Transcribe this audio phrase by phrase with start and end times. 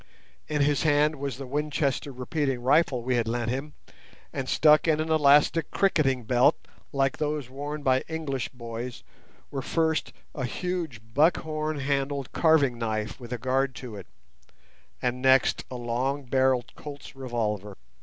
[0.47, 3.75] In his hand was the Winchester repeating rifle we had lent him;
[4.33, 6.55] and stuck in an elastic cricketing belt,
[6.91, 9.03] like those worn by English boys,
[9.51, 14.07] were, first, a huge buckhorn handled carving knife with a guard to it,
[15.03, 17.77] and next a long barrelled Colt's revolver.